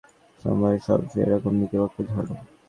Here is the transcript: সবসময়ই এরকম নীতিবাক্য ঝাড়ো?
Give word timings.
সবসময়ই 0.41 0.79
এরকম 1.23 1.53
নীতিবাক্য 1.59 1.97
ঝাড়ো? 2.09 2.33